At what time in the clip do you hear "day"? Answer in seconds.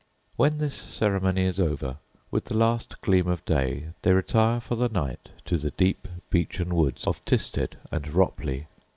3.45-3.89